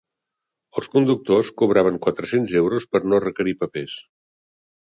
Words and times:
Els 0.79 0.87
conductors 0.95 1.51
cobraven 1.63 2.01
quatre-cents 2.07 2.57
euros 2.63 2.89
per 2.95 3.03
no 3.13 3.23
requerir 3.27 3.55
papers. 3.63 3.99